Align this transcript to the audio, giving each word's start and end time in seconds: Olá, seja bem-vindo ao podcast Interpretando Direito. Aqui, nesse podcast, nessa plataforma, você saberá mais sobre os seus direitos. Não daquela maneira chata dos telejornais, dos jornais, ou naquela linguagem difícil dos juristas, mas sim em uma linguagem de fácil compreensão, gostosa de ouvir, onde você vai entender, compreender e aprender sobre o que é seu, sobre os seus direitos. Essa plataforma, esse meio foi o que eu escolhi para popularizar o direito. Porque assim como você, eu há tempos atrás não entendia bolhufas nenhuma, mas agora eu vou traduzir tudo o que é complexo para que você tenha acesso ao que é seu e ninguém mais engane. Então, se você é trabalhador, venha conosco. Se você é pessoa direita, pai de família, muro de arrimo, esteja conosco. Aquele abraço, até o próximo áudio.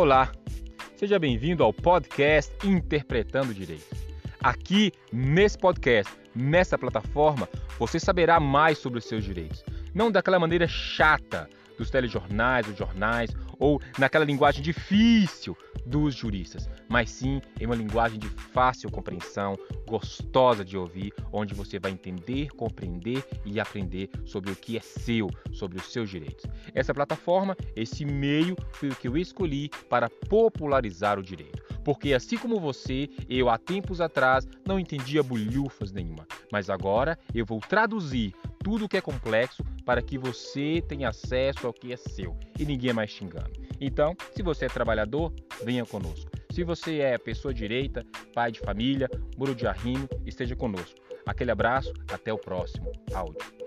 Olá, 0.00 0.32
seja 0.96 1.18
bem-vindo 1.18 1.62
ao 1.62 1.74
podcast 1.74 2.50
Interpretando 2.66 3.52
Direito. 3.52 3.94
Aqui, 4.42 4.92
nesse 5.12 5.58
podcast, 5.58 6.10
nessa 6.34 6.78
plataforma, 6.78 7.46
você 7.78 8.00
saberá 8.00 8.40
mais 8.40 8.78
sobre 8.78 8.98
os 8.98 9.04
seus 9.04 9.22
direitos. 9.22 9.62
Não 9.94 10.10
daquela 10.10 10.38
maneira 10.38 10.66
chata 10.66 11.50
dos 11.76 11.90
telejornais, 11.90 12.64
dos 12.64 12.78
jornais, 12.78 13.28
ou 13.60 13.80
naquela 13.98 14.24
linguagem 14.24 14.62
difícil 14.62 15.56
dos 15.86 16.14
juristas, 16.14 16.68
mas 16.88 17.10
sim 17.10 17.40
em 17.60 17.66
uma 17.66 17.76
linguagem 17.76 18.18
de 18.18 18.28
fácil 18.28 18.90
compreensão, 18.90 19.56
gostosa 19.86 20.64
de 20.64 20.76
ouvir, 20.76 21.12
onde 21.32 21.54
você 21.54 21.78
vai 21.78 21.92
entender, 21.92 22.48
compreender 22.50 23.24
e 23.44 23.60
aprender 23.60 24.10
sobre 24.24 24.50
o 24.50 24.56
que 24.56 24.76
é 24.76 24.80
seu, 24.80 25.28
sobre 25.52 25.78
os 25.78 25.92
seus 25.92 26.08
direitos. 26.08 26.46
Essa 26.74 26.94
plataforma, 26.94 27.56
esse 27.76 28.04
meio 28.04 28.56
foi 28.72 28.88
o 28.88 28.96
que 28.96 29.06
eu 29.06 29.16
escolhi 29.16 29.68
para 29.88 30.08
popularizar 30.28 31.18
o 31.18 31.22
direito. 31.22 31.62
Porque 31.84 32.12
assim 32.12 32.36
como 32.36 32.60
você, 32.60 33.08
eu 33.28 33.48
há 33.48 33.58
tempos 33.58 34.00
atrás 34.00 34.46
não 34.66 34.78
entendia 34.78 35.22
bolhufas 35.22 35.92
nenhuma, 35.92 36.26
mas 36.52 36.68
agora 36.68 37.18
eu 37.34 37.44
vou 37.44 37.58
traduzir 37.60 38.34
tudo 38.62 38.84
o 38.84 38.88
que 38.88 38.96
é 38.96 39.00
complexo 39.00 39.64
para 39.84 40.02
que 40.02 40.18
você 40.18 40.82
tenha 40.86 41.08
acesso 41.08 41.66
ao 41.66 41.72
que 41.72 41.92
é 41.92 41.96
seu 41.96 42.36
e 42.58 42.64
ninguém 42.64 42.92
mais 42.92 43.16
engane. 43.20 43.68
Então, 43.80 44.14
se 44.34 44.42
você 44.42 44.66
é 44.66 44.68
trabalhador, 44.68 45.32
venha 45.64 45.84
conosco. 45.86 46.30
Se 46.52 46.64
você 46.64 46.98
é 46.98 47.16
pessoa 47.16 47.54
direita, 47.54 48.04
pai 48.34 48.50
de 48.50 48.60
família, 48.60 49.08
muro 49.38 49.54
de 49.54 49.66
arrimo, 49.66 50.08
esteja 50.26 50.56
conosco. 50.56 51.00
Aquele 51.26 51.50
abraço, 51.50 51.92
até 52.10 52.32
o 52.32 52.38
próximo 52.38 52.90
áudio. 53.14 53.59